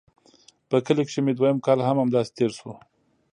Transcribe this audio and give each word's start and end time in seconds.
په 0.69 0.77
کلي 0.85 1.03
کښې 1.07 1.21
مې 1.25 1.33
دويم 1.37 1.57
کال 1.65 1.79
هم 1.87 1.97
همداسې 2.03 2.31
تېر 2.37 2.51
سو. 2.59 2.71